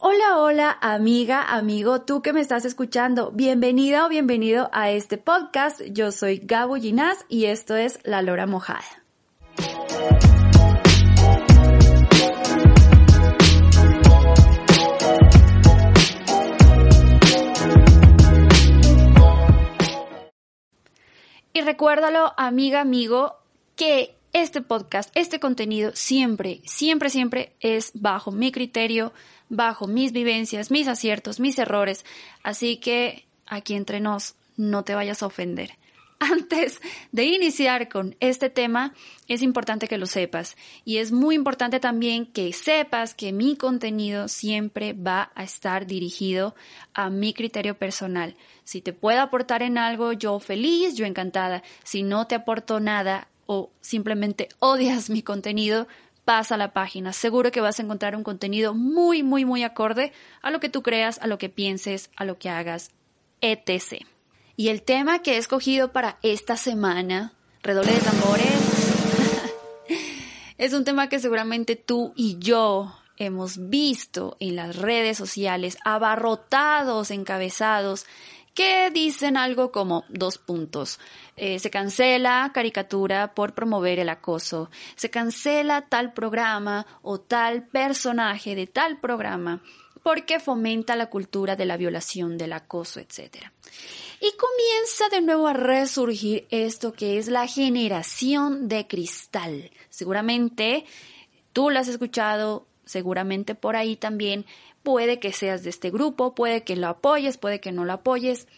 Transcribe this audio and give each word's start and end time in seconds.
Hola, 0.00 0.38
hola, 0.38 0.78
amiga, 0.80 1.42
amigo, 1.42 2.02
tú 2.02 2.22
que 2.22 2.32
me 2.32 2.40
estás 2.40 2.64
escuchando, 2.64 3.32
bienvenida 3.32 4.06
o 4.06 4.08
bienvenido 4.08 4.70
a 4.72 4.92
este 4.92 5.18
podcast. 5.18 5.80
Yo 5.90 6.12
soy 6.12 6.38
Gabo 6.38 6.76
Ginás 6.76 7.26
y 7.28 7.46
esto 7.46 7.74
es 7.74 7.98
La 8.04 8.22
Lora 8.22 8.46
Mojada. 8.46 8.84
Y 21.52 21.60
recuérdalo, 21.62 22.34
amiga, 22.36 22.82
amigo, 22.82 23.38
que 23.74 24.17
este 24.32 24.60
podcast, 24.60 25.10
este 25.14 25.40
contenido 25.40 25.92
siempre, 25.94 26.60
siempre, 26.64 27.10
siempre 27.10 27.52
es 27.60 27.92
bajo 27.94 28.30
mi 28.30 28.52
criterio, 28.52 29.12
bajo 29.48 29.86
mis 29.86 30.12
vivencias, 30.12 30.70
mis 30.70 30.88
aciertos, 30.88 31.40
mis 31.40 31.58
errores. 31.58 32.04
Así 32.42 32.76
que 32.76 33.26
aquí 33.46 33.74
entre 33.74 34.00
nos, 34.00 34.34
no 34.56 34.84
te 34.84 34.94
vayas 34.94 35.22
a 35.22 35.26
ofender. 35.26 35.72
Antes 36.18 36.80
de 37.12 37.24
iniciar 37.24 37.88
con 37.88 38.16
este 38.18 38.50
tema, 38.50 38.92
es 39.28 39.40
importante 39.40 39.86
que 39.86 39.98
lo 39.98 40.06
sepas 40.06 40.56
y 40.84 40.96
es 40.96 41.12
muy 41.12 41.36
importante 41.36 41.78
también 41.78 42.26
que 42.26 42.52
sepas 42.52 43.14
que 43.14 43.32
mi 43.32 43.56
contenido 43.56 44.26
siempre 44.26 44.94
va 44.94 45.30
a 45.36 45.44
estar 45.44 45.86
dirigido 45.86 46.56
a 46.92 47.08
mi 47.08 47.34
criterio 47.34 47.78
personal. 47.78 48.34
Si 48.64 48.82
te 48.82 48.92
puedo 48.92 49.20
aportar 49.20 49.62
en 49.62 49.78
algo, 49.78 50.12
yo 50.12 50.40
feliz, 50.40 50.96
yo 50.96 51.06
encantada. 51.06 51.62
Si 51.84 52.02
no 52.02 52.26
te 52.26 52.34
aporto 52.34 52.80
nada 52.80 53.28
o 53.48 53.70
simplemente 53.80 54.50
odias 54.58 55.08
mi 55.08 55.22
contenido, 55.22 55.88
pasa 56.26 56.56
a 56.56 56.58
la 56.58 56.74
página. 56.74 57.14
Seguro 57.14 57.50
que 57.50 57.62
vas 57.62 57.80
a 57.80 57.82
encontrar 57.82 58.14
un 58.14 58.22
contenido 58.22 58.74
muy, 58.74 59.22
muy, 59.22 59.46
muy 59.46 59.62
acorde 59.62 60.12
a 60.42 60.50
lo 60.50 60.60
que 60.60 60.68
tú 60.68 60.82
creas, 60.82 61.18
a 61.22 61.26
lo 61.26 61.38
que 61.38 61.48
pienses, 61.48 62.10
a 62.14 62.26
lo 62.26 62.38
que 62.38 62.50
hagas, 62.50 62.90
etc. 63.40 64.04
Y 64.54 64.68
el 64.68 64.82
tema 64.82 65.22
que 65.22 65.34
he 65.34 65.36
escogido 65.38 65.92
para 65.92 66.18
esta 66.22 66.58
semana, 66.58 67.32
redoble 67.62 67.92
de 67.92 68.00
tambores, 68.00 68.52
es 70.58 70.74
un 70.74 70.84
tema 70.84 71.08
que 71.08 71.18
seguramente 71.18 71.74
tú 71.74 72.12
y 72.16 72.36
yo 72.38 72.94
hemos 73.16 73.70
visto 73.70 74.36
en 74.40 74.56
las 74.56 74.76
redes 74.76 75.16
sociales, 75.16 75.78
abarrotados, 75.86 77.10
encabezados, 77.10 78.04
que 78.58 78.90
dicen 78.90 79.36
algo 79.36 79.70
como 79.70 80.04
dos 80.08 80.36
puntos. 80.36 80.98
Eh, 81.36 81.60
se 81.60 81.70
cancela 81.70 82.50
caricatura 82.52 83.32
por 83.32 83.54
promover 83.54 84.00
el 84.00 84.08
acoso. 84.08 84.68
Se 84.96 85.10
cancela 85.10 85.82
tal 85.82 86.12
programa 86.12 86.84
o 87.02 87.20
tal 87.20 87.68
personaje 87.68 88.56
de 88.56 88.66
tal 88.66 88.98
programa 88.98 89.62
porque 90.02 90.40
fomenta 90.40 90.96
la 90.96 91.08
cultura 91.08 91.54
de 91.54 91.66
la 91.66 91.76
violación, 91.76 92.36
del 92.36 92.52
acoso, 92.52 92.98
etc. 92.98 93.44
Y 94.20 94.32
comienza 94.36 95.08
de 95.08 95.20
nuevo 95.20 95.46
a 95.46 95.52
resurgir 95.52 96.48
esto 96.50 96.92
que 96.92 97.18
es 97.18 97.28
la 97.28 97.46
generación 97.46 98.66
de 98.66 98.88
cristal. 98.88 99.70
Seguramente 99.88 100.84
tú 101.52 101.70
lo 101.70 101.78
has 101.78 101.86
escuchado, 101.86 102.66
seguramente 102.84 103.54
por 103.54 103.76
ahí 103.76 103.94
también 103.94 104.46
Puede 104.88 105.20
que 105.20 105.34
seas 105.34 105.64
de 105.64 105.68
este 105.68 105.90
grupo, 105.90 106.34
puede 106.34 106.64
que 106.64 106.74
lo 106.74 106.88
apoyes, 106.88 107.36
puede 107.36 107.60
que 107.60 107.72
no 107.72 107.84
lo 107.84 107.92
apoyes, 107.92 108.48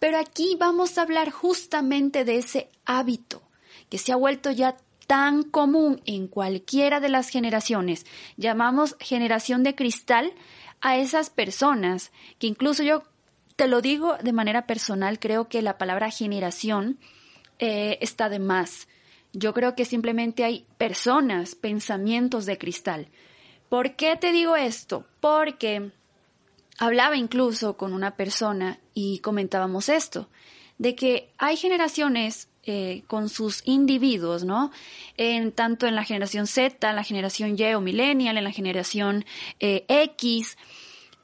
pero 0.00 0.18
aquí 0.18 0.56
vamos 0.58 0.98
a 0.98 1.02
hablar 1.02 1.30
justamente 1.30 2.24
de 2.24 2.38
ese 2.38 2.68
hábito 2.84 3.42
que 3.88 3.96
se 3.96 4.10
ha 4.10 4.16
vuelto 4.16 4.50
ya 4.50 4.76
tan 5.06 5.44
común 5.44 6.02
en 6.04 6.26
cualquiera 6.26 6.98
de 6.98 7.10
las 7.10 7.28
generaciones. 7.28 8.06
Llamamos 8.36 8.96
generación 8.98 9.62
de 9.62 9.76
cristal 9.76 10.32
a 10.80 10.96
esas 10.96 11.30
personas 11.30 12.10
que 12.40 12.48
incluso 12.48 12.82
yo 12.82 13.04
te 13.54 13.68
lo 13.68 13.80
digo 13.80 14.16
de 14.20 14.32
manera 14.32 14.66
personal, 14.66 15.20
creo 15.20 15.48
que 15.48 15.62
la 15.62 15.78
palabra 15.78 16.10
generación 16.10 16.98
eh, 17.60 17.98
está 18.00 18.28
de 18.28 18.40
más. 18.40 18.88
Yo 19.32 19.54
creo 19.54 19.76
que 19.76 19.84
simplemente 19.84 20.42
hay 20.42 20.66
personas, 20.76 21.54
pensamientos 21.54 22.46
de 22.46 22.58
cristal. 22.58 23.06
¿Por 23.68 23.96
qué 23.96 24.16
te 24.16 24.32
digo 24.32 24.56
esto? 24.56 25.04
Porque 25.20 25.90
hablaba 26.78 27.16
incluso 27.16 27.76
con 27.76 27.92
una 27.92 28.16
persona 28.16 28.78
y 28.94 29.18
comentábamos 29.18 29.88
esto, 29.88 30.28
de 30.78 30.94
que 30.94 31.32
hay 31.38 31.56
generaciones 31.56 32.48
eh, 32.64 33.02
con 33.06 33.28
sus 33.28 33.62
individuos, 33.64 34.44
¿no? 34.44 34.70
En, 35.16 35.52
tanto 35.52 35.86
en 35.86 35.94
la 35.94 36.04
generación 36.04 36.46
Z, 36.46 36.88
en 36.88 36.96
la 36.96 37.02
generación 37.02 37.56
Y 37.58 37.74
o 37.74 37.80
millennial, 37.80 38.38
en 38.38 38.44
la 38.44 38.52
generación 38.52 39.24
eh, 39.58 39.84
X. 39.88 40.56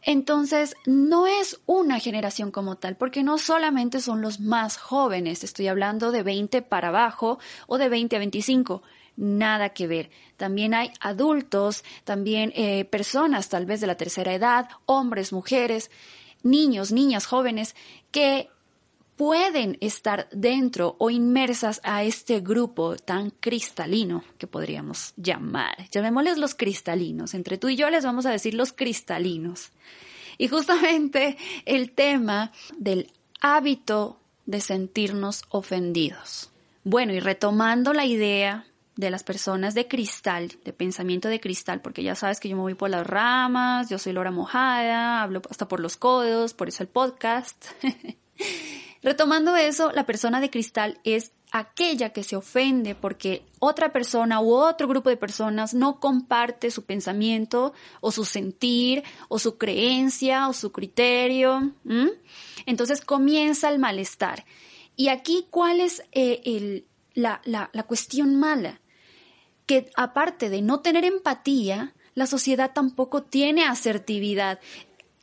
Entonces, 0.03 0.75
no 0.87 1.27
es 1.27 1.61
una 1.67 1.99
generación 1.99 2.51
como 2.51 2.77
tal, 2.77 2.97
porque 2.97 3.23
no 3.23 3.39
solamente 3.39 4.01
son 4.01 4.21
los 4.21 4.41
más 4.41 4.77
jóvenes, 4.77 5.45
estoy 5.45 5.69
hablando 5.69 6.13
de 6.13 6.23
20 6.23 6.63
para 6.63 6.89
abajo 6.89 7.39
o 7.67 7.79
de 7.79 7.89
20 7.89 8.17
a 8.17 8.19
25 8.19 8.83
nada 9.17 9.71
que 9.71 9.87
ver. 9.87 10.11
También 10.37 10.75
hay 10.75 10.91
adultos, 11.01 11.85
también 12.05 12.53
eh, 12.55 12.85
personas 12.85 13.49
tal 13.49 13.67
vez 13.67 13.81
de 13.81 13.87
la 13.87 13.97
tercera 13.97 14.35
edad, 14.35 14.69
hombres, 14.87 15.33
mujeres, 15.33 15.91
niños, 16.43 16.93
niñas, 16.93 17.27
jóvenes, 17.27 17.75
que 18.11 18.49
pueden 19.17 19.79
estar 19.81 20.29
dentro 20.33 20.97
o 20.99 21.11
inmersas 21.11 21.81
a 21.85 22.03
este 22.03 22.41
grupo 22.41 22.97
tan 22.97 23.31
cristalino 23.31 24.25
que 24.39 24.47
podríamos 24.47 25.15
llamar. 25.17 25.89
Llamémosles 25.91 26.39
los 26.39 26.55
cristalinos. 26.55 27.35
Entre 27.35 27.59
tú 27.59 27.69
y 27.69 27.77
yo 27.77 27.91
les 27.91 28.05
vamos 28.05 28.27
a 28.27 28.31
decir 28.31 28.55
los 28.55 28.73
cristalinos. 28.73 29.71
Y 30.37 30.49
justamente 30.49 31.37
el 31.65 31.93
tema 31.93 32.51
del 32.77 33.13
hábito 33.41 34.19
de 34.47 34.61
sentirnos 34.61 35.45
ofendidos. 35.49 36.51
Bueno, 36.83 37.15
y 37.15 37.21
retomando 37.21 37.93
la 37.93 38.05
idea 38.05 38.67
de 38.97 39.11
las 39.11 39.25
personas 39.25 39.75
de 39.75 39.89
cristal, 39.89 40.53
de 40.65 40.73
pensamiento 40.73 41.29
de 41.29 41.41
cristal, 41.41 41.81
porque 41.81 42.03
ya 42.03 42.15
sabes 42.15 42.39
que 42.41 42.49
yo 42.49 42.57
me 42.57 42.63
voy 42.63 42.75
por 42.75 42.91
las 42.91 43.07
ramas, 43.07 43.89
yo 43.89 43.99
soy 43.99 44.13
Lora 44.13 44.31
Mojada, 44.31 45.23
hablo 45.23 45.43
hasta 45.51 45.67
por 45.67 45.81
los 45.81 45.97
codos, 45.97 46.55
por 46.55 46.69
eso 46.69 46.83
el 46.83 46.89
podcast. 46.89 47.67
Retomando 49.03 49.55
eso, 49.57 49.93
la 49.93 50.07
persona 50.07 50.41
de 50.41 50.51
cristal 50.51 50.99
es 51.05 51.33
aquella 51.51 52.09
que 52.11 52.25
se 52.25 52.35
ofende 52.35 52.95
porque 52.95 53.45
otra 53.61 53.93
persona 53.93 54.41
u 54.41 54.53
otro 54.53 54.89
grupo 54.89 55.09
de 55.09 55.17
personas 55.17 55.73
no 55.73 56.01
comparte 56.01 56.71
su 56.71 56.85
pensamiento 56.85 57.75
o 58.01 58.11
su 58.11 58.25
sentir 58.25 59.05
o 59.29 59.39
su 59.39 59.57
creencia 59.57 60.49
o 60.49 60.53
su 60.53 60.73
criterio. 60.73 61.73
Entonces 62.67 63.03
comienza 63.03 63.69
el 63.69 63.79
malestar. 63.79 64.45
Y 64.97 65.09
aquí, 65.09 65.47
¿cuál 65.51 65.81
es 65.81 66.03
eh, 66.13 66.41
el, 66.45 66.87
la, 67.13 67.41
la, 67.45 67.71
la 67.73 67.83
cuestión 67.85 68.37
mala? 68.37 68.81
Que 69.67 69.91
aparte 69.97 70.51
de 70.51 70.63
no 70.63 70.81
tener 70.81 71.05
empatía, 71.05 71.95
la 72.15 72.27
sociedad 72.27 72.73
tampoco 72.73 73.23
tiene 73.23 73.65
asertividad. 73.65 74.61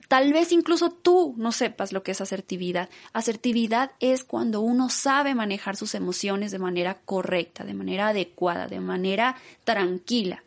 Tal 0.07 0.33
vez 0.33 0.51
incluso 0.51 0.91
tú 0.91 1.35
no 1.37 1.53
sepas 1.53 1.93
lo 1.93 2.03
que 2.03 2.11
es 2.11 2.19
asertividad. 2.19 2.89
Asertividad 3.13 3.91
es 4.01 4.25
cuando 4.25 4.59
uno 4.59 4.89
sabe 4.89 5.35
manejar 5.35 5.77
sus 5.77 5.95
emociones 5.95 6.51
de 6.51 6.59
manera 6.59 6.99
correcta, 7.05 7.63
de 7.63 7.73
manera 7.73 8.09
adecuada, 8.09 8.67
de 8.67 8.81
manera 8.81 9.37
tranquila. 9.63 10.43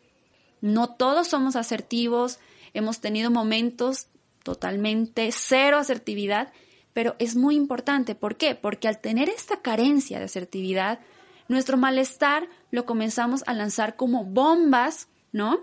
No 0.61 0.89
todos 0.89 1.29
somos 1.29 1.55
asertivos, 1.55 2.37
hemos 2.73 2.99
tenido 2.99 3.31
momentos 3.31 4.07
totalmente 4.43 5.31
cero 5.31 5.77
asertividad, 5.77 6.53
pero 6.93 7.15
es 7.17 7.35
muy 7.35 7.55
importante. 7.55 8.13
¿Por 8.13 8.37
qué? 8.37 8.53
Porque 8.53 8.87
al 8.87 9.01
tener 9.01 9.29
esta 9.29 9.61
carencia 9.61 10.19
de 10.19 10.25
asertividad, 10.25 10.99
nuestro 11.47 11.77
malestar 11.77 12.47
lo 12.75 12.85
comenzamos 12.85 13.43
a 13.47 13.53
lanzar 13.53 13.95
como 13.95 14.23
bombas, 14.23 15.07
¿no? 15.31 15.59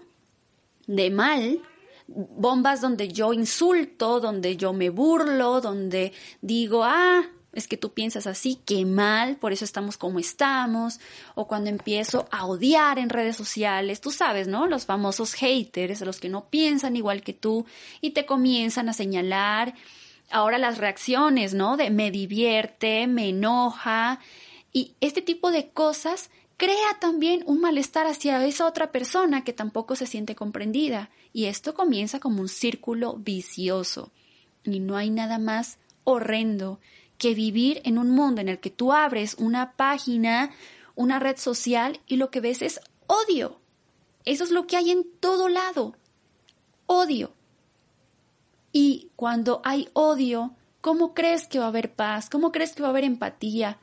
De 0.87 1.11
mal, 1.11 1.61
bombas 2.09 2.81
donde 2.81 3.09
yo 3.09 3.33
insulto, 3.33 4.19
donde 4.19 4.57
yo 4.57 4.73
me 4.73 4.91
burlo, 4.91 5.61
donde 5.61 6.13
digo, 6.41 6.83
ah, 6.85 7.23
es 7.53 7.69
que 7.69 7.77
tú 7.77 7.93
piensas 7.93 8.27
así, 8.27 8.59
qué 8.65 8.85
mal, 8.85 9.37
por 9.37 9.53
eso 9.53 9.65
estamos 9.65 9.97
como 9.97 10.19
estamos, 10.19 11.01
o 11.35 11.47
cuando 11.47 11.71
empiezo 11.71 12.27
a 12.31 12.47
odiar 12.47 12.99
en 12.99 13.11
redes 13.11 13.37
sociales, 13.37 14.01
tú 14.01 14.11
sabes, 14.11 14.49
¿no? 14.49 14.67
Los 14.67 14.87
famosos 14.87 15.35
haters, 15.35 16.01
los 16.01 16.19
que 16.19 16.31
no 16.31 16.47
piensan 16.47 16.97
igual 16.97 17.23
que 17.23 17.35
tú 17.35 17.67
y 18.01 18.11
te 18.11 18.27
comienzan 18.27 18.89
a 18.89 18.95
señalar. 18.95 19.75
Ahora 20.31 20.57
las 20.57 20.79
reacciones, 20.79 21.53
¿no? 21.53 21.77
De 21.77 21.91
me 21.91 22.11
divierte, 22.11 23.07
me 23.07 23.29
enoja, 23.29 24.19
y 24.73 24.95
este 25.01 25.21
tipo 25.21 25.51
de 25.51 25.69
cosas 25.69 26.31
crea 26.63 26.97
también 27.01 27.43
un 27.47 27.61
malestar 27.61 28.07
hacia 28.07 28.47
esa 28.47 28.67
otra 28.67 28.93
persona 28.93 29.43
que 29.43 29.53
tampoco 29.53 29.97
se 29.97 30.07
siente 30.07 30.37
comprendida. 30.37 31.11
Y 31.33 31.47
esto 31.47 31.75
comienza 31.75 32.21
como 32.21 32.41
un 32.41 32.49
círculo 32.49 33.15
vicioso. 33.15 34.13
Y 34.63 34.79
no 34.79 34.97
hay 34.97 35.11
nada 35.11 35.41
más 35.41 35.79
horrendo 36.05 36.79
que 37.19 37.35
vivir 37.35 37.83
en 37.85 37.99
un 37.99 38.11
mundo 38.11 38.41
en 38.41 38.49
el 38.49 38.61
que 38.61 38.71
tú 38.71 38.93
abres 38.93 39.35
una 39.41 39.73
página, 39.73 40.53
una 40.95 41.19
red 41.19 41.37
social 41.37 41.99
y 42.07 42.15
lo 42.15 42.31
que 42.31 42.41
ves 42.41 42.63
es 42.63 42.79
odio. 43.09 43.59
Eso 44.25 44.45
es 44.45 44.53
lo 44.53 44.69
que 44.69 44.77
hay 44.77 44.93
en 44.93 45.05
todo 45.19 45.49
lado. 45.49 45.97
Odio. 46.87 47.35
Cuando 49.17 49.63
hay 49.65 49.89
odio, 49.95 50.55
¿cómo 50.81 51.13
crees 51.13 51.49
que 51.49 51.59
va 51.59 51.65
a 51.65 51.69
haber 51.69 51.93
paz? 51.93 52.31
¿Cómo 52.31 52.53
crees 52.53 52.73
que 52.73 52.83
va 52.83 52.89
a 52.91 52.93
haber 52.93 53.03
empatía? 53.03 53.79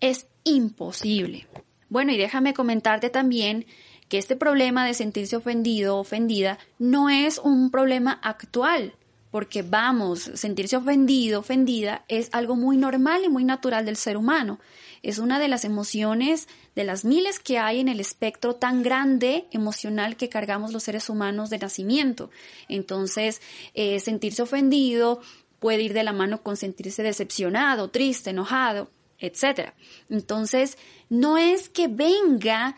Es 0.00 0.26
imposible. 0.44 1.46
Bueno, 1.92 2.10
y 2.12 2.16
déjame 2.16 2.54
comentarte 2.54 3.10
también 3.10 3.66
que 4.08 4.16
este 4.16 4.34
problema 4.34 4.86
de 4.86 4.94
sentirse 4.94 5.36
ofendido 5.36 5.98
o 5.98 6.00
ofendida 6.00 6.58
no 6.78 7.10
es 7.10 7.36
un 7.36 7.70
problema 7.70 8.18
actual, 8.22 8.94
porque 9.30 9.60
vamos, 9.60 10.30
sentirse 10.32 10.74
ofendido, 10.78 11.40
ofendida 11.40 12.06
es 12.08 12.30
algo 12.32 12.56
muy 12.56 12.78
normal 12.78 13.24
y 13.26 13.28
muy 13.28 13.44
natural 13.44 13.84
del 13.84 13.96
ser 13.96 14.16
humano. 14.16 14.58
Es 15.02 15.18
una 15.18 15.38
de 15.38 15.48
las 15.48 15.66
emociones, 15.66 16.48
de 16.74 16.84
las 16.84 17.04
miles 17.04 17.38
que 17.38 17.58
hay 17.58 17.80
en 17.80 17.88
el 17.88 18.00
espectro 18.00 18.54
tan 18.54 18.82
grande 18.82 19.44
emocional 19.50 20.16
que 20.16 20.30
cargamos 20.30 20.72
los 20.72 20.84
seres 20.84 21.10
humanos 21.10 21.50
de 21.50 21.58
nacimiento. 21.58 22.30
Entonces, 22.70 23.42
eh, 23.74 24.00
sentirse 24.00 24.40
ofendido 24.40 25.20
puede 25.58 25.82
ir 25.82 25.92
de 25.92 26.04
la 26.04 26.14
mano 26.14 26.42
con 26.42 26.56
sentirse 26.56 27.02
decepcionado, 27.02 27.90
triste, 27.90 28.30
enojado, 28.30 28.88
etc. 29.22 29.72
Entonces, 30.10 30.76
no 31.08 31.38
es 31.38 31.68
que 31.68 31.88
venga 31.88 32.76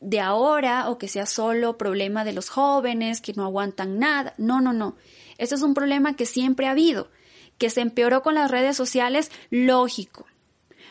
de 0.00 0.20
ahora 0.20 0.88
o 0.88 0.98
que 0.98 1.08
sea 1.08 1.26
solo 1.26 1.76
problema 1.76 2.24
de 2.24 2.32
los 2.32 2.48
jóvenes 2.48 3.20
que 3.20 3.34
no 3.34 3.44
aguantan 3.44 3.98
nada. 3.98 4.34
No, 4.38 4.60
no, 4.60 4.72
no. 4.72 4.96
Esto 5.38 5.54
es 5.54 5.62
un 5.62 5.74
problema 5.74 6.16
que 6.16 6.26
siempre 6.26 6.66
ha 6.66 6.72
habido, 6.72 7.10
que 7.58 7.70
se 7.70 7.80
empeoró 7.80 8.22
con 8.22 8.34
las 8.34 8.50
redes 8.50 8.76
sociales, 8.76 9.30
lógico, 9.50 10.26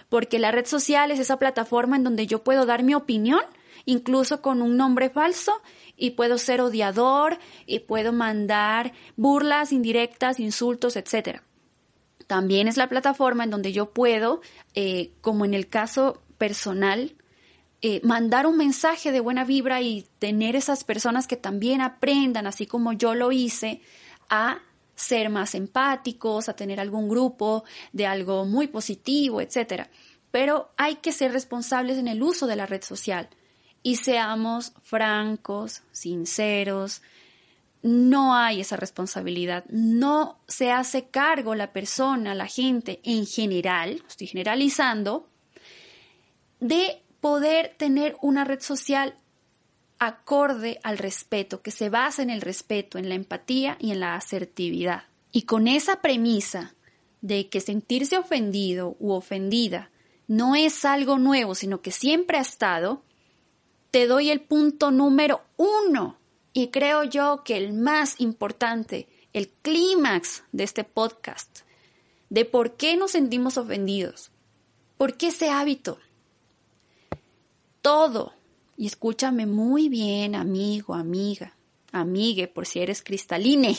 porque 0.09 0.39
la 0.39 0.51
red 0.51 0.65
social 0.65 1.11
es 1.11 1.19
esa 1.19 1.37
plataforma 1.37 1.95
en 1.95 2.03
donde 2.03 2.27
yo 2.27 2.43
puedo 2.43 2.65
dar 2.65 2.83
mi 2.83 2.93
opinión, 2.93 3.41
incluso 3.85 4.41
con 4.41 4.61
un 4.61 4.77
nombre 4.77 5.09
falso, 5.09 5.61
y 5.95 6.11
puedo 6.11 6.37
ser 6.37 6.61
odiador, 6.61 7.39
y 7.65 7.79
puedo 7.79 8.13
mandar 8.13 8.93
burlas, 9.15 9.71
indirectas, 9.71 10.39
insultos, 10.39 10.95
etc. 10.95 11.41
También 12.29 12.67
es 12.67 12.77
la 12.77 12.89
plataforma 12.89 13.43
en 13.43 13.49
donde 13.49 13.71
yo 13.71 13.89
puedo, 13.89 14.41
eh, 14.75 15.13
como 15.21 15.45
en 15.45 15.55
el 15.55 15.67
caso 15.67 16.21
personal, 16.37 17.15
eh, 17.81 18.01
mandar 18.03 18.45
un 18.45 18.55
mensaje 18.55 19.11
de 19.11 19.19
buena 19.19 19.45
vibra 19.45 19.81
y 19.81 20.05
tener 20.19 20.55
esas 20.55 20.83
personas 20.83 21.25
que 21.25 21.37
también 21.37 21.81
aprendan, 21.81 22.45
así 22.45 22.67
como 22.67 22.93
yo 22.93 23.15
lo 23.15 23.31
hice, 23.31 23.81
a 24.29 24.59
ser 24.93 25.31
más 25.31 25.55
empáticos, 25.55 26.49
a 26.49 26.55
tener 26.55 26.79
algún 26.79 27.09
grupo 27.09 27.63
de 27.93 28.05
algo 28.05 28.45
muy 28.45 28.67
positivo, 28.67 29.41
etc. 29.41 29.87
Pero 30.29 30.69
hay 30.77 30.97
que 30.97 31.11
ser 31.11 31.31
responsables 31.31 31.97
en 31.97 32.07
el 32.07 32.21
uso 32.21 32.45
de 32.45 32.57
la 32.57 32.67
red 32.67 32.83
social 32.83 33.27
y 33.81 33.95
seamos 33.95 34.73
francos, 34.83 35.81
sinceros. 35.91 37.01
No 37.81 38.35
hay 38.35 38.61
esa 38.61 38.75
responsabilidad, 38.75 39.63
no 39.69 40.39
se 40.47 40.71
hace 40.71 41.07
cargo 41.07 41.55
la 41.55 41.71
persona, 41.71 42.35
la 42.35 42.47
gente 42.47 42.99
en 43.03 43.25
general, 43.25 44.03
estoy 44.07 44.27
generalizando, 44.27 45.29
de 46.59 47.01
poder 47.21 47.75
tener 47.77 48.17
una 48.21 48.43
red 48.43 48.59
social 48.59 49.15
acorde 49.97 50.79
al 50.83 50.97
respeto, 50.97 51.61
que 51.61 51.71
se 51.71 51.89
basa 51.89 52.21
en 52.21 52.29
el 52.29 52.41
respeto, 52.41 52.97
en 52.97 53.09
la 53.09 53.15
empatía 53.15 53.77
y 53.79 53.91
en 53.91 53.99
la 53.99 54.15
asertividad. 54.15 55.03
Y 55.31 55.43
con 55.43 55.67
esa 55.67 56.01
premisa 56.01 56.75
de 57.21 57.49
que 57.49 57.59
sentirse 57.61 58.17
ofendido 58.17 58.95
u 58.99 59.11
ofendida 59.11 59.91
no 60.27 60.55
es 60.55 60.85
algo 60.85 61.17
nuevo, 61.17 61.55
sino 61.55 61.81
que 61.81 61.91
siempre 61.91 62.37
ha 62.37 62.41
estado, 62.41 63.03
te 63.91 64.07
doy 64.07 64.29
el 64.29 64.41
punto 64.41 64.91
número 64.91 65.41
uno 65.57 66.18
y 66.59 66.67
creo 66.67 67.03
yo 67.03 67.43
que 67.45 67.55
el 67.55 67.71
más 67.73 68.19
importante, 68.19 69.07
el 69.31 69.47
clímax 69.49 70.43
de 70.51 70.65
este 70.65 70.83
podcast, 70.83 71.59
de 72.29 72.43
por 72.43 72.75
qué 72.75 72.97
nos 72.97 73.11
sentimos 73.11 73.57
ofendidos, 73.57 74.31
por 74.97 75.15
qué 75.15 75.27
ese 75.27 75.49
hábito, 75.49 75.99
todo, 77.81 78.33
y 78.75 78.87
escúchame 78.87 79.45
muy 79.45 79.87
bien, 79.87 80.35
amigo, 80.35 80.95
amiga, 80.95 81.55
amigue, 81.93 82.49
por 82.49 82.65
si 82.65 82.79
eres 82.79 83.01
cristaline, 83.01 83.77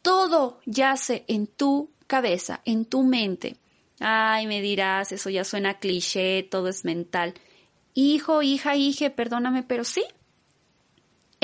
todo 0.00 0.60
yace 0.66 1.24
en 1.26 1.48
tu 1.48 1.90
cabeza, 2.06 2.60
en 2.64 2.84
tu 2.84 3.02
mente. 3.02 3.56
Ay, 3.98 4.46
me 4.46 4.60
dirás, 4.60 5.10
eso 5.10 5.30
ya 5.30 5.42
suena 5.42 5.80
cliché, 5.80 6.44
todo 6.44 6.68
es 6.68 6.84
mental. 6.84 7.34
Hijo, 7.92 8.42
hija, 8.42 8.76
hije, 8.76 9.10
perdóname, 9.10 9.62
pero 9.64 9.82
sí, 9.82 10.04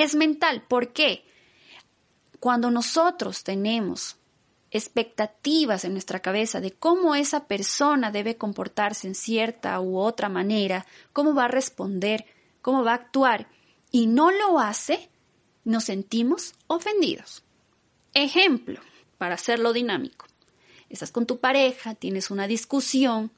es 0.02 0.14
mental. 0.14 0.62
¿Por 0.69 0.93
qué? 0.93 1.25
Cuando 2.38 2.70
nosotros 2.70 3.44
tenemos 3.44 4.17
expectativas 4.70 5.85
en 5.85 5.93
nuestra 5.93 6.20
cabeza 6.20 6.61
de 6.61 6.73
cómo 6.73 7.14
esa 7.14 7.47
persona 7.47 8.11
debe 8.11 8.37
comportarse 8.37 9.08
en 9.08 9.14
cierta 9.14 9.79
u 9.81 9.99
otra 9.99 10.29
manera, 10.29 10.87
cómo 11.12 11.35
va 11.35 11.47
a 11.47 11.49
responder, 11.49 12.25
cómo 12.62 12.85
va 12.85 12.93
a 12.93 12.97
actuar, 12.97 13.49
y 13.91 14.06
no 14.06 14.31
lo 14.31 14.61
hace, 14.61 15.11
nos 15.64 15.85
sentimos 15.85 16.55
ofendidos. 16.69 17.43
Ejemplo, 18.14 18.81
para 19.19 19.35
hacerlo 19.35 19.73
dinámico. 19.73 20.26
Estás 20.88 21.11
con 21.12 21.26
tu 21.26 21.41
pareja, 21.41 21.94
tienes 21.94 22.31
una 22.31 22.47
discusión 22.47 23.31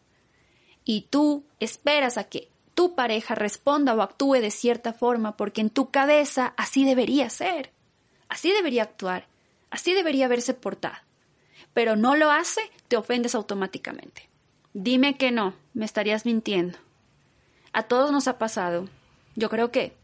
y 0.85 1.03
tú 1.11 1.45
esperas 1.61 2.19
a 2.19 2.25
que 2.25 2.52
tu 2.75 2.95
pareja 2.95 3.35
responda 3.35 3.95
o 3.95 4.03
actúe 4.03 4.35
de 4.35 4.51
cierta 4.51 4.93
forma 4.93 5.37
porque 5.37 5.61
en 5.61 5.71
tu 5.71 5.91
cabeza 5.91 6.55
así 6.57 6.85
debería 6.85 7.31
ser, 7.31 7.73
así 8.29 8.51
debería 8.53 8.83
actuar, 8.83 9.27
así 9.71 9.93
debería 9.93 10.27
haberse 10.27 10.55
portado 10.55 10.97
pero 11.75 11.97
no 11.97 12.17
lo 12.17 12.31
hace, 12.31 12.61
te 12.89 12.97
ofendes 12.97 13.35
automáticamente. 13.35 14.29
Dime 14.75 15.17
que 15.17 15.31
no, 15.31 15.55
me 15.75 15.85
estarías 15.85 16.27
mintiendo. 16.27 16.79
A 17.73 17.85
todos 17.85 18.13
nos 18.13 18.29
ha 18.29 18.39
pasado. 18.39 18.89
Yo 19.37 19.49
creo 19.49 19.71
que, 19.71 19.95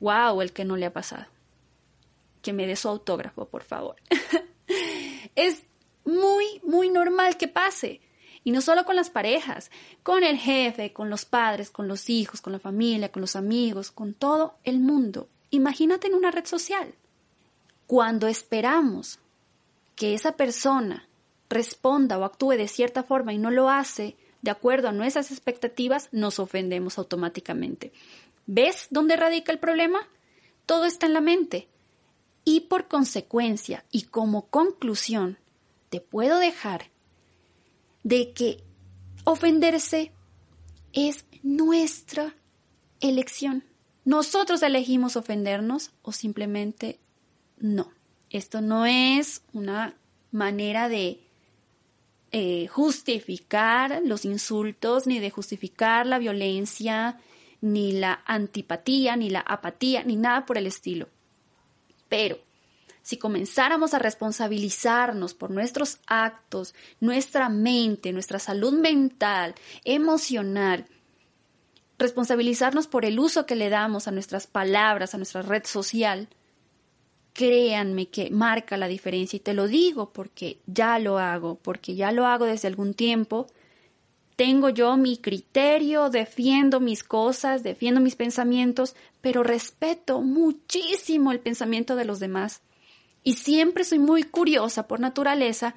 wow, 0.00 0.40
el 0.40 0.52
que 0.52 0.64
no 0.64 0.76
le 0.76 0.86
ha 0.86 0.92
pasado. 0.92 1.26
Que 2.42 2.52
me 2.52 2.66
dé 2.66 2.76
su 2.76 2.88
autógrafo, 2.88 3.46
por 3.46 3.64
favor. 3.64 3.96
es 5.34 5.62
muy, 6.04 6.60
muy 6.62 6.90
normal 6.90 7.36
que 7.36 7.48
pase. 7.48 8.00
Y 8.46 8.52
no 8.52 8.60
solo 8.60 8.84
con 8.84 8.94
las 8.94 9.10
parejas, 9.10 9.72
con 10.04 10.22
el 10.22 10.38
jefe, 10.38 10.92
con 10.92 11.10
los 11.10 11.24
padres, 11.24 11.68
con 11.68 11.88
los 11.88 12.08
hijos, 12.08 12.40
con 12.40 12.52
la 12.52 12.60
familia, 12.60 13.10
con 13.10 13.20
los 13.20 13.34
amigos, 13.34 13.90
con 13.90 14.14
todo 14.14 14.54
el 14.62 14.78
mundo. 14.78 15.28
Imagínate 15.50 16.06
en 16.06 16.14
una 16.14 16.30
red 16.30 16.46
social. 16.46 16.94
Cuando 17.88 18.28
esperamos 18.28 19.18
que 19.96 20.14
esa 20.14 20.36
persona 20.36 21.08
responda 21.50 22.18
o 22.18 22.24
actúe 22.24 22.52
de 22.52 22.68
cierta 22.68 23.02
forma 23.02 23.32
y 23.32 23.38
no 23.38 23.50
lo 23.50 23.68
hace 23.68 24.16
de 24.42 24.52
acuerdo 24.52 24.86
a 24.86 24.92
nuestras 24.92 25.32
expectativas, 25.32 26.08
nos 26.12 26.38
ofendemos 26.38 26.98
automáticamente. 26.98 27.92
¿Ves 28.46 28.86
dónde 28.90 29.16
radica 29.16 29.50
el 29.50 29.58
problema? 29.58 30.08
Todo 30.66 30.84
está 30.84 31.06
en 31.06 31.14
la 31.14 31.20
mente. 31.20 31.66
Y 32.44 32.60
por 32.60 32.86
consecuencia 32.86 33.84
y 33.90 34.02
como 34.02 34.46
conclusión, 34.46 35.36
te 35.90 36.00
puedo 36.00 36.38
dejar 36.38 36.90
de 38.06 38.30
que 38.32 38.62
ofenderse 39.24 40.12
es 40.92 41.24
nuestra 41.42 42.36
elección. 43.00 43.64
Nosotros 44.04 44.62
elegimos 44.62 45.16
ofendernos 45.16 45.90
o 46.02 46.12
simplemente 46.12 47.00
no. 47.58 47.90
Esto 48.30 48.60
no 48.60 48.86
es 48.86 49.42
una 49.52 49.96
manera 50.30 50.88
de 50.88 51.18
eh, 52.30 52.68
justificar 52.68 54.00
los 54.04 54.24
insultos, 54.24 55.08
ni 55.08 55.18
de 55.18 55.30
justificar 55.30 56.06
la 56.06 56.20
violencia, 56.20 57.18
ni 57.60 57.90
la 57.90 58.22
antipatía, 58.24 59.16
ni 59.16 59.30
la 59.30 59.40
apatía, 59.40 60.04
ni 60.04 60.14
nada 60.14 60.46
por 60.46 60.58
el 60.58 60.68
estilo. 60.68 61.08
Pero 62.08 62.38
si 63.06 63.18
comenzáramos 63.18 63.94
a 63.94 64.00
responsabilizarnos 64.00 65.32
por 65.32 65.52
nuestros 65.52 66.00
actos, 66.08 66.74
nuestra 66.98 67.48
mente, 67.48 68.12
nuestra 68.12 68.40
salud 68.40 68.72
mental, 68.72 69.54
emocional, 69.84 70.86
responsabilizarnos 72.00 72.88
por 72.88 73.04
el 73.04 73.20
uso 73.20 73.46
que 73.46 73.54
le 73.54 73.68
damos 73.68 74.08
a 74.08 74.10
nuestras 74.10 74.48
palabras, 74.48 75.14
a 75.14 75.18
nuestra 75.18 75.42
red 75.42 75.62
social, 75.66 76.28
créanme 77.32 78.08
que 78.08 78.28
marca 78.30 78.76
la 78.76 78.88
diferencia 78.88 79.36
y 79.36 79.40
te 79.40 79.54
lo 79.54 79.68
digo 79.68 80.12
porque 80.12 80.58
ya 80.66 80.98
lo 80.98 81.20
hago, 81.20 81.60
porque 81.62 81.94
ya 81.94 82.10
lo 82.10 82.26
hago 82.26 82.44
desde 82.44 82.66
algún 82.66 82.92
tiempo. 82.92 83.46
Tengo 84.34 84.68
yo 84.70 84.96
mi 84.96 85.16
criterio, 85.16 86.10
defiendo 86.10 86.80
mis 86.80 87.04
cosas, 87.04 87.62
defiendo 87.62 88.00
mis 88.00 88.16
pensamientos, 88.16 88.96
pero 89.20 89.44
respeto 89.44 90.22
muchísimo 90.22 91.30
el 91.30 91.38
pensamiento 91.38 91.94
de 91.94 92.04
los 92.04 92.18
demás. 92.18 92.62
Y 93.26 93.32
siempre 93.32 93.82
soy 93.82 93.98
muy 93.98 94.22
curiosa 94.22 94.86
por 94.86 95.00
naturaleza 95.00 95.74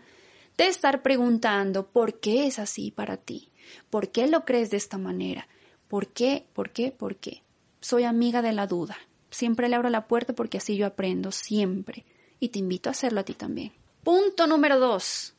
de 0.56 0.68
estar 0.68 1.02
preguntando 1.02 1.88
por 1.88 2.20
qué 2.20 2.46
es 2.46 2.60
así 2.60 2.92
para 2.92 3.18
ti, 3.18 3.50
por 3.90 4.12
qué 4.12 4.28
lo 4.28 4.46
crees 4.46 4.70
de 4.70 4.78
esta 4.78 5.00
manera, 5.00 5.48
por 5.88 6.10
qué, 6.10 6.46
por 6.54 6.70
qué, 6.70 6.92
por 6.92 7.16
qué. 7.16 7.42
Soy 7.82 8.04
amiga 8.04 8.44
de 8.44 8.54
la 8.54 8.68
duda. 8.68 9.00
Siempre 9.32 9.68
le 9.68 9.76
abro 9.76 9.90
la 9.90 10.08
puerta 10.08 10.34
porque 10.34 10.60
así 10.60 10.78
yo 10.78 10.86
aprendo, 10.86 11.32
siempre. 11.32 12.06
Y 12.40 12.50
te 12.50 12.60
invito 12.60 12.88
a 12.88 12.92
hacerlo 12.92 13.22
a 13.22 13.24
ti 13.24 13.34
también. 13.34 13.74
Punto 14.04 14.46
número 14.46 14.80
dos. 14.80 15.34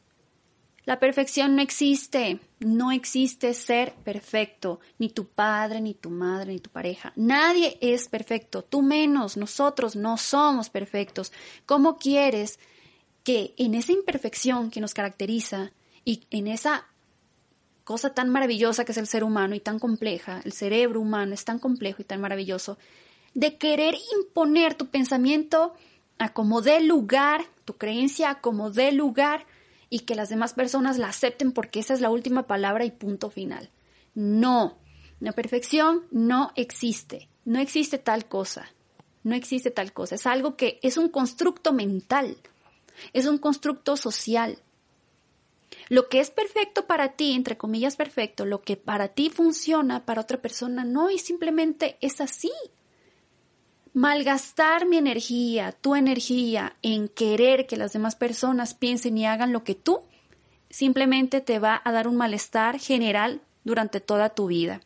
La 0.85 0.99
perfección 0.99 1.57
no 1.57 1.63
existe. 1.63 2.41
No 2.59 2.93
existe 2.93 3.55
ser 3.55 3.95
perfecto. 4.05 4.81
Ni 4.99 5.09
tu 5.11 5.27
padre, 5.27 5.81
ni 5.81 5.95
tu 5.95 6.11
madre, 6.11 6.53
ni 6.53 6.59
tu 6.59 6.71
pareja. 6.71 7.13
Nadie 7.17 7.79
es 7.81 8.09
perfecto. 8.09 8.63
Tú 8.63 8.83
menos. 8.83 9.37
Nosotros 9.37 9.97
no 9.97 10.17
somos 10.17 10.71
perfectos. 10.71 11.33
¿Cómo 11.67 11.99
quieres 11.99 12.59
que 13.25 13.55
en 13.57 13.75
esa 13.75 13.93
imperfección 13.93 14.71
que 14.71 14.81
nos 14.81 14.95
caracteriza 14.95 15.73
y 16.05 16.23
en 16.31 16.47
esa 16.49 16.87
cosa 17.85 18.15
tan 18.15 18.31
maravillosa 18.31 18.85
que 18.85 18.93
es 18.93 18.99
el 18.99 19.07
ser 19.07 19.25
humano 19.25 19.55
y 19.55 19.61
tan 19.61 19.79
compleja, 19.79 20.41
el 20.45 20.53
cerebro 20.53 21.01
humano 21.01 21.35
es 21.35 21.45
tan 21.45 21.59
complejo 21.59 22.03
y 22.03 22.05
tan 22.05 22.21
maravilloso, 22.21 22.79
de 23.35 23.59
querer 23.59 23.97
imponer 24.17 24.75
tu 24.75 24.87
pensamiento 24.87 25.75
a 26.19 26.33
como 26.33 26.63
dé 26.63 26.81
lugar, 26.81 27.45
tu 27.65 27.75
creencia 27.75 28.31
a 28.31 28.41
como 28.41 28.71
dé 28.71 28.93
lugar 28.93 29.47
y 29.91 30.01
que 30.01 30.15
las 30.15 30.29
demás 30.29 30.55
personas 30.55 30.97
la 30.97 31.09
acepten 31.09 31.53
porque 31.53 31.81
esa 31.81 31.93
es 31.93 32.01
la 32.01 32.11
última 32.11 32.47
palabra 32.47 32.85
y 32.85 32.93
punto 32.93 33.29
final. 33.29 33.69
No, 34.15 34.79
la 35.19 35.33
perfección 35.33 36.07
no 36.11 36.53
existe, 36.55 37.29
no 37.45 37.59
existe 37.59 37.99
tal 37.99 38.27
cosa, 38.27 38.71
no 39.25 39.35
existe 39.35 39.71
tal 39.71 39.93
cosa, 39.93 40.15
es 40.15 40.27
algo 40.27 40.57
que 40.57 40.79
es 40.83 40.97
un 40.97 41.09
constructo 41.09 41.73
mental, 41.73 42.37
es 43.13 43.27
un 43.27 43.39
constructo 43.39 43.97
social. 43.97 44.59
Lo 45.89 46.09
que 46.09 46.21
es 46.21 46.31
perfecto 46.31 46.87
para 46.87 47.15
ti, 47.15 47.33
entre 47.33 47.57
comillas 47.57 47.97
perfecto, 47.97 48.47
lo 48.47 48.63
que 48.63 48.77
para 48.77 49.09
ti 49.09 49.29
funciona, 49.29 50.07
para 50.07 50.21
otra 50.21 50.41
persona 50.41 50.85
no, 50.85 51.11
y 51.11 51.19
simplemente 51.19 51.99
es 52.01 52.21
así. 52.21 52.53
Malgastar 53.93 54.87
mi 54.87 54.99
energía, 54.99 55.73
tu 55.73 55.95
energía, 55.97 56.77
en 56.83 57.09
querer 57.09 57.67
que 57.67 57.77
las 57.77 57.93
demás 57.93 58.17
personas 58.17 58.75
piensen 58.75 59.19
y 59.19 59.27
hagan 59.27 59.53
lo 59.53 59.65
que 59.65 59.75
tú, 59.75 60.03
simplemente 60.69 61.41
te 61.41 61.59
va 61.59 61.81
a 61.85 61.93
dar 61.93 62.07
un 62.07 62.17
malestar 62.17 62.79
general 62.79 63.41
durante 63.65 64.01
toda 64.01 64.31
tu 64.31 64.47
vida. 64.47 64.81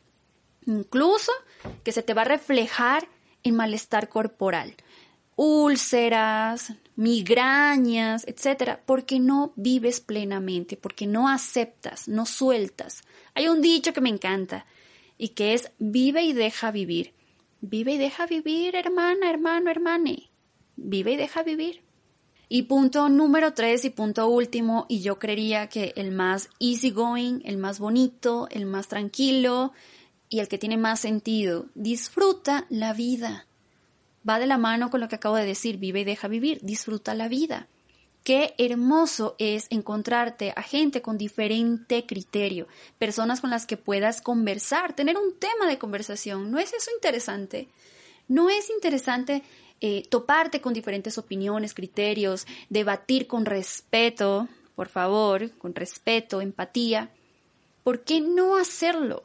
Incluso 0.67 1.33
que 1.83 1.93
se 1.93 2.03
te 2.03 2.15
va 2.15 2.23
a 2.23 2.27
reflejar 2.27 3.07
en 3.43 3.57
malestar 3.57 4.09
corporal 4.09 4.75
úlceras, 5.37 6.73
migrañas, 6.97 8.25
etcétera, 8.27 8.81
porque 8.85 9.19
no 9.19 9.53
vives 9.57 10.01
plenamente, 10.01 10.77
porque 10.77 11.07
no 11.07 11.29
aceptas, 11.29 12.09
no 12.09 12.27
sueltas. 12.27 13.03
Hay 13.35 13.49
un 13.49 13.61
dicho 13.61 13.93
que 13.93 14.01
me 14.01 14.11
encanta 14.11 14.67
y 15.19 15.29
que 15.29 15.55
es 15.55 15.71
vive 15.79 16.23
y 16.23 16.33
deja 16.33 16.71
vivir. 16.71 17.14
Vive 17.67 17.95
y 17.95 17.99
deja 17.99 18.27
vivir, 18.27 18.77
hermana, 18.77 19.31
hermano, 19.31 19.71
hermane. 19.71 20.31
Vive 20.77 21.13
y 21.13 21.17
deja 21.17 21.43
vivir. 21.43 21.83
Y 22.49 22.63
punto 22.63 23.09
número 23.09 23.55
tres 23.55 23.85
y 23.85 23.91
punto 23.91 24.29
último, 24.29 24.87
y 24.89 25.01
yo 25.01 25.19
creería 25.19 25.69
que 25.69 25.93
el 25.97 26.11
más 26.11 26.51
easygoing, 26.61 27.41
el 27.45 27.57
más 27.57 27.79
bonito, 27.79 28.49
el 28.51 28.67
más 28.67 28.89
tranquilo 28.89 29.73
y 30.29 30.41
el 30.41 30.49
que 30.49 30.59
tiene 30.59 30.77
más 30.77 31.01
sentido, 31.01 31.67
disfruta 31.75 32.67
la 32.69 32.93
vida 32.93 33.47
va 34.29 34.39
de 34.39 34.47
la 34.47 34.59
mano 34.59 34.91
con 34.91 35.01
lo 35.01 35.09
que 35.09 35.17
acabo 35.17 35.37
de 35.37 35.45
decir, 35.45 35.79
vive 35.79 36.01
y 36.01 36.05
deja 36.05 36.29
vivir, 36.29 36.59
disfruta 36.63 37.15
la 37.15 37.29
vida. 37.29 37.69
Qué 38.25 38.55
hermoso 38.57 39.37
es 39.39 39.67
encontrarte 39.69 40.55
a 40.57 40.63
gente 40.63 41.03
con 41.03 41.19
diferente 41.19 42.07
criterio, 42.07 42.67
personas 42.97 43.43
con 43.43 43.51
las 43.51 43.67
que 43.67 43.77
puedas 43.77 44.23
conversar, 44.23 44.97
tener 44.97 45.19
un 45.19 45.39
tema 45.39 45.69
de 45.69 45.77
conversación. 45.77 46.51
¿No 46.51 46.59
es 46.59 46.73
eso 46.73 46.91
interesante? 46.95 47.69
¿No 48.27 48.49
es 48.49 48.71
interesante 48.71 49.43
eh, 49.83 50.05
toparte 50.09 50.63
con 50.63 50.73
diferentes 50.73 51.19
opiniones, 51.19 51.75
criterios, 51.75 52.47
debatir 52.71 53.27
con 53.27 53.45
respeto, 53.45 54.49
por 54.75 54.89
favor, 54.89 55.51
con 55.59 55.75
respeto, 55.75 56.41
empatía? 56.41 57.11
¿Por 57.83 58.05
qué 58.05 58.23
no 58.23 58.57
hacerlo? 58.57 59.23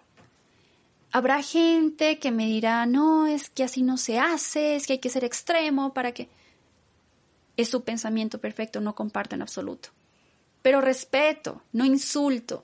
Habrá 1.14 1.42
gente 1.42 2.20
que 2.20 2.32
me 2.32 2.48
dirá, 2.48 2.86
no, 2.86 3.28
es 3.28 3.50
que 3.50 3.64
así 3.64 3.82
no 3.82 3.96
se 3.96 4.20
hace, 4.20 4.76
es 4.76 4.86
que 4.86 4.94
hay 4.94 5.00
que 5.00 5.10
ser 5.10 5.24
extremo 5.24 5.94
para 5.94 6.12
que... 6.12 6.28
Es 7.60 7.68
su 7.68 7.84
pensamiento 7.84 8.40
perfecto, 8.40 8.80
no 8.80 8.96
comparto 8.96 9.36
en 9.36 9.42
absoluto. 9.42 9.90
Pero 10.62 10.80
respeto, 10.80 11.62
no 11.74 11.84
insulto. 11.84 12.64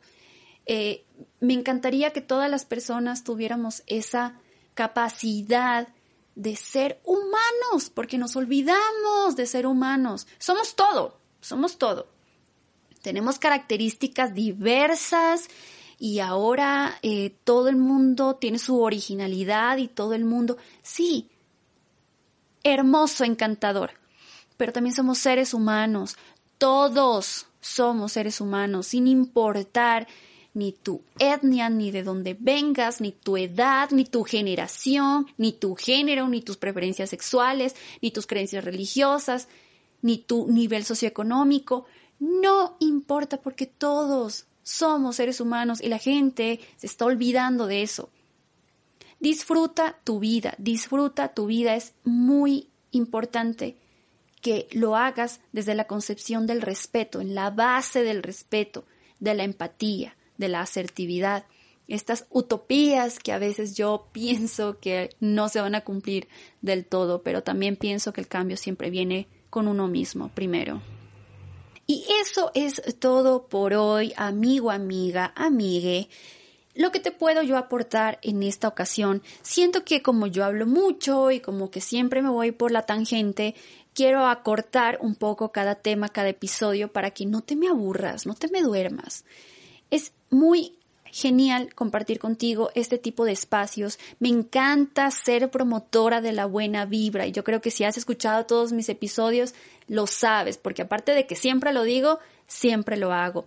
Eh, 0.66 1.04
me 1.42 1.52
encantaría 1.52 2.14
que 2.14 2.22
todas 2.22 2.50
las 2.50 2.64
personas 2.64 3.26
tuviéramos 3.26 3.84
esa 3.88 4.40
capacidad 4.74 5.90
de 6.36 6.56
ser 6.56 7.02
humanos, 7.04 7.90
porque 7.94 8.18
nos 8.18 8.38
olvidamos 8.38 9.36
de 9.36 9.46
ser 9.48 9.68
humanos. 9.68 10.28
Somos 10.38 10.78
todo, 10.78 11.18
somos 11.42 11.78
todo. 11.78 12.08
Tenemos 13.02 13.38
características 13.38 14.34
diversas 14.34 15.50
y 16.00 16.20
ahora 16.20 17.00
eh, 17.02 17.36
todo 17.44 17.68
el 17.68 17.76
mundo 17.76 18.36
tiene 18.36 18.60
su 18.60 18.82
originalidad 18.82 19.76
y 19.76 19.90
todo 19.90 20.14
el 20.14 20.24
mundo, 20.24 20.56
sí, 20.84 21.30
hermoso, 22.64 23.26
encantador, 23.26 23.92
pero 24.58 24.74
también 24.74 24.96
somos 24.96 25.18
seres 25.18 25.54
humanos, 25.54 26.18
todos 26.58 27.48
somos 27.60 28.14
seres 28.14 28.42
humanos, 28.42 28.88
sin 28.88 29.08
importar 29.08 30.08
ni 30.56 30.72
tu 30.72 31.02
etnia, 31.20 31.70
ni 31.70 31.92
de 31.92 32.02
dónde 32.02 32.36
vengas, 32.40 33.02
ni 33.02 33.12
tu 33.12 33.36
edad, 33.36 33.90
ni 33.92 34.06
tu 34.06 34.24
generación, 34.24 35.28
ni 35.38 35.52
tu 35.52 35.76
género, 35.76 36.30
ni 36.30 36.42
tus 36.42 36.56
preferencias 36.56 37.10
sexuales, 37.10 37.76
ni 38.02 38.12
tus 38.12 38.26
creencias 38.26 38.64
religiosas, 38.64 39.50
ni 40.02 40.18
tu 40.18 40.48
nivel 40.48 40.86
socioeconómico. 40.86 41.86
No 42.20 42.78
importa 42.80 43.42
porque 43.42 43.66
todos 43.66 44.46
somos 44.64 45.18
seres 45.18 45.42
humanos 45.42 45.82
y 45.82 45.90
la 45.90 46.00
gente 46.00 46.62
se 46.78 46.88
está 46.88 47.06
olvidando 47.06 47.68
de 47.68 47.82
eso. 47.82 48.10
Disfruta 49.20 50.00
tu 50.06 50.20
vida, 50.20 50.56
disfruta 50.58 51.34
tu 51.34 51.48
vida. 51.48 51.76
Es 51.76 51.94
muy 52.06 52.70
importante 52.92 53.78
que 54.46 54.68
lo 54.74 54.96
hagas 54.96 55.42
desde 55.54 55.74
la 55.74 55.88
concepción 55.88 56.46
del 56.46 56.62
respeto, 56.62 57.20
en 57.20 57.34
la 57.34 57.50
base 57.50 58.04
del 58.04 58.22
respeto, 58.22 58.86
de 59.20 59.34
la 59.34 59.44
empatía, 59.44 60.16
de 60.38 60.50
la 60.50 60.62
asertividad. 60.62 61.46
Estas 61.88 62.28
utopías 62.30 63.18
que 63.18 63.32
a 63.32 63.40
veces 63.40 63.76
yo 63.76 64.06
pienso 64.12 64.78
que 64.80 65.10
no 65.20 65.50
se 65.50 65.62
van 65.62 65.74
a 65.74 65.82
cumplir 65.82 66.28
del 66.62 66.86
todo, 66.86 67.24
pero 67.24 67.42
también 67.42 67.76
pienso 67.76 68.14
que 68.14 68.22
el 68.22 68.28
cambio 68.28 68.56
siempre 68.56 68.92
viene 68.92 69.28
con 69.50 69.68
uno 69.68 69.88
mismo 69.88 70.30
primero. 70.30 70.80
Y 71.88 72.06
eso 72.22 72.52
es 72.54 72.84
todo 73.00 73.48
por 73.48 73.74
hoy, 73.74 74.14
amigo, 74.16 74.70
amiga, 74.70 75.34
amigue. 75.36 76.08
Lo 76.76 76.92
que 76.92 77.00
te 77.00 77.12
puedo 77.12 77.42
yo 77.42 77.58
aportar 77.58 78.20
en 78.22 78.44
esta 78.44 78.68
ocasión, 78.68 79.24
siento 79.42 79.86
que 79.86 80.04
como 80.04 80.28
yo 80.28 80.44
hablo 80.44 80.68
mucho 80.68 81.32
y 81.32 81.40
como 81.40 81.72
que 81.72 81.80
siempre 81.82 82.22
me 82.22 82.30
voy 82.30 82.52
por 82.52 82.70
la 82.70 82.82
tangente, 82.82 83.56
quiero 83.96 84.28
acortar 84.28 85.00
un 85.02 85.16
poco 85.16 85.52
cada 85.52 85.74
tema, 85.74 86.10
cada 86.10 86.30
episodio 86.30 86.92
para 86.92 87.12
que 87.12 87.26
no 87.26 87.42
te 87.42 87.56
me 87.56 87.70
aburras, 87.70 88.28
no 88.28 88.36
te 88.36 88.50
me 88.50 88.62
duermas. 88.62 89.24
Es 89.90 90.12
muy 90.30 90.78
genial 91.06 91.74
compartir 91.74 92.20
contigo 92.20 92.72
este 92.76 92.98
tipo 92.98 93.24
de 93.24 93.32
espacios. 93.32 93.98
Me 94.20 94.28
encanta 94.28 95.10
ser 95.12 95.50
promotora 95.50 96.20
de 96.20 96.34
la 96.34 96.46
buena 96.46 96.86
vibra 96.86 97.26
y 97.26 97.32
yo 97.32 97.46
creo 97.46 97.62
que 97.62 97.72
si 97.72 97.86
has 97.86 97.98
escuchado 97.98 98.46
todos 98.46 98.74
mis 98.74 98.90
episodios, 98.90 99.56
lo 99.88 100.08
sabes, 100.08 100.58
porque 100.58 100.82
aparte 100.82 101.14
de 101.14 101.26
que 101.26 101.38
siempre 101.38 101.72
lo 101.72 101.84
digo, 101.84 102.20
siempre 102.48 102.98
lo 102.98 103.14
hago. 103.14 103.46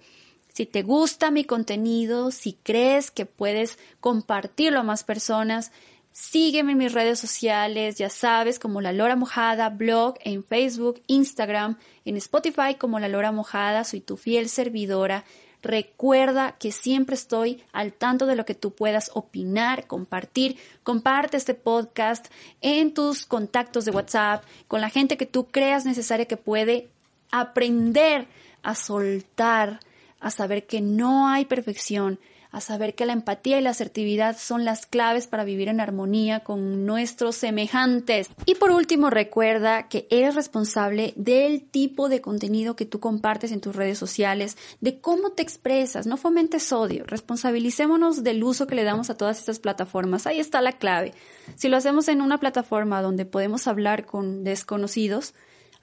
Si 0.54 0.64
te 0.64 0.82
gusta 0.82 1.30
mi 1.30 1.44
contenido, 1.44 2.30
si 2.30 2.54
crees 2.54 3.10
que 3.10 3.26
puedes 3.26 3.78
compartirlo 4.00 4.80
a 4.80 4.82
más 4.82 5.04
personas, 5.04 5.70
sígueme 6.18 6.72
en 6.72 6.78
mis 6.78 6.92
redes 6.92 7.20
sociales, 7.20 7.96
ya 7.96 8.10
sabes, 8.10 8.58
como 8.58 8.80
La 8.80 8.92
Lora 8.92 9.14
Mojada, 9.14 9.70
blog 9.70 10.16
en 10.24 10.42
Facebook, 10.42 11.00
Instagram, 11.06 11.78
en 12.04 12.16
Spotify 12.16 12.74
como 12.76 12.98
La 12.98 13.08
Lora 13.08 13.30
Mojada, 13.30 13.84
soy 13.84 14.00
tu 14.00 14.16
fiel 14.16 14.48
servidora. 14.48 15.24
Recuerda 15.62 16.56
que 16.58 16.72
siempre 16.72 17.14
estoy 17.14 17.62
al 17.72 17.92
tanto 17.92 18.26
de 18.26 18.34
lo 18.34 18.44
que 18.44 18.54
tú 18.54 18.72
puedas 18.72 19.12
opinar, 19.14 19.86
compartir. 19.86 20.56
Comparte 20.82 21.36
este 21.36 21.54
podcast 21.54 22.26
en 22.60 22.94
tus 22.94 23.24
contactos 23.24 23.84
de 23.84 23.92
WhatsApp, 23.92 24.44
con 24.66 24.80
la 24.80 24.90
gente 24.90 25.16
que 25.16 25.26
tú 25.26 25.46
creas 25.46 25.84
necesaria 25.84 26.26
que 26.26 26.36
puede 26.36 26.88
aprender 27.30 28.26
a 28.62 28.74
soltar, 28.74 29.80
a 30.18 30.30
saber 30.30 30.66
que 30.66 30.80
no 30.80 31.28
hay 31.28 31.44
perfección, 31.44 32.18
a 32.50 32.60
saber 32.60 32.94
que 32.94 33.06
la 33.06 33.12
empatía 33.12 33.58
y 33.58 33.62
la 33.62 33.70
asertividad 33.70 34.36
son 34.38 34.64
las 34.64 34.86
claves 34.86 35.26
para 35.26 35.44
vivir 35.44 35.68
en 35.68 35.80
armonía 35.80 36.40
con 36.40 36.86
nuestros 36.86 37.36
semejantes. 37.36 38.28
Y 38.46 38.54
por 38.54 38.70
último, 38.70 39.10
recuerda 39.10 39.88
que 39.88 40.06
eres 40.10 40.34
responsable 40.34 41.12
del 41.16 41.62
tipo 41.62 42.08
de 42.08 42.20
contenido 42.20 42.76
que 42.76 42.86
tú 42.86 43.00
compartes 43.00 43.52
en 43.52 43.60
tus 43.60 43.76
redes 43.76 43.98
sociales, 43.98 44.56
de 44.80 45.00
cómo 45.00 45.32
te 45.32 45.42
expresas, 45.42 46.06
no 46.06 46.16
fomentes 46.16 46.72
odio, 46.72 47.04
responsabilicémonos 47.06 48.22
del 48.22 48.42
uso 48.42 48.66
que 48.66 48.74
le 48.74 48.84
damos 48.84 49.10
a 49.10 49.16
todas 49.16 49.38
estas 49.38 49.58
plataformas. 49.58 50.26
Ahí 50.26 50.40
está 50.40 50.60
la 50.62 50.72
clave. 50.72 51.12
Si 51.56 51.68
lo 51.68 51.76
hacemos 51.76 52.08
en 52.08 52.22
una 52.22 52.38
plataforma 52.38 53.02
donde 53.02 53.24
podemos 53.24 53.66
hablar 53.66 54.06
con 54.06 54.44
desconocidos, 54.44 55.34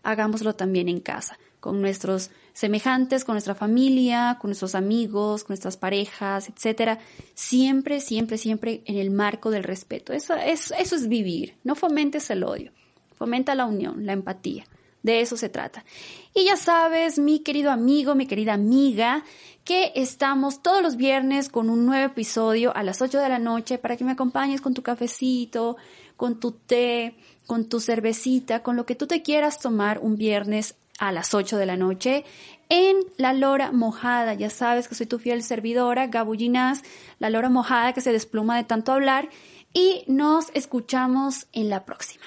hagámoslo 0.04 0.56
también 0.56 0.90
en 0.90 1.00
casa 1.00 1.38
con 1.66 1.82
nuestros 1.82 2.30
semejantes, 2.54 3.26
con 3.26 3.34
nuestra 3.34 3.56
familia, 3.56 4.38
con 4.40 4.50
nuestros 4.50 4.76
amigos, 4.76 5.44
con 5.44 5.54
nuestras 5.54 5.78
parejas, 5.78 6.48
etcétera, 6.48 7.00
siempre, 7.34 8.02
siempre, 8.02 8.38
siempre 8.38 8.84
en 8.86 8.98
el 8.98 9.10
marco 9.10 9.50
del 9.50 9.64
respeto. 9.64 10.14
Eso, 10.14 10.36
es 10.36 11.08
vivir. 11.08 11.56
No 11.64 11.74
fomentes 11.74 12.30
el 12.30 12.44
odio, 12.44 12.72
fomenta 13.16 13.56
la 13.56 13.66
unión, 13.66 14.06
la 14.06 14.14
empatía. 14.14 14.66
De 15.02 15.22
eso 15.22 15.38
se 15.38 15.50
trata. 15.50 15.84
Y 16.36 16.46
ya 16.46 16.56
sabes, 16.56 17.18
mi 17.18 17.40
querido 17.40 17.72
amigo, 17.72 18.14
mi 18.14 18.28
querida 18.28 18.54
amiga, 18.54 19.24
que 19.64 19.92
estamos 19.96 20.62
todos 20.62 20.84
los 20.84 20.98
viernes 20.98 21.50
con 21.50 21.72
un 21.72 21.84
nuevo 21.84 22.06
episodio 22.06 22.76
a 22.76 22.84
las 22.84 23.02
8 23.02 23.22
de 23.22 23.30
la 23.30 23.40
noche 23.40 23.80
para 23.80 23.98
que 23.98 24.04
me 24.04 24.12
acompañes 24.12 24.62
con 24.62 24.76
tu 24.76 24.84
cafecito, 24.84 25.78
con 26.16 26.40
tu 26.40 26.52
té, 26.52 27.16
con 27.48 27.66
tu 27.70 27.80
cervecita, 27.80 28.62
con 28.62 28.76
lo 28.76 28.86
que 28.86 28.94
tú 28.94 29.08
te 29.08 29.24
quieras 29.24 29.60
tomar 29.60 29.98
un 29.98 30.16
viernes 30.16 30.76
a 31.00 31.12
las 31.12 31.34
8 31.34 31.58
de 31.58 31.66
la 31.66 31.78
noche 31.78 32.26
en 32.70 32.98
La 33.18 33.34
Lora 33.34 33.72
Mojada. 33.72 34.34
Ya 34.34 34.50
sabes 34.50 34.88
que 34.88 34.96
soy 34.96 35.06
tu 35.06 35.20
fiel 35.20 35.44
servidora, 35.44 36.08
Gabullinas, 36.08 36.84
La 37.20 37.30
Lora 37.30 37.50
Mojada 37.50 37.94
que 37.94 38.02
se 38.02 38.12
despluma 38.12 38.58
de 38.58 38.64
tanto 38.64 38.92
hablar. 38.92 39.30
Y 39.74 40.04
nos 40.08 40.52
escuchamos 40.54 41.48
en 41.52 41.70
la 41.70 41.86
próxima. 41.86 42.26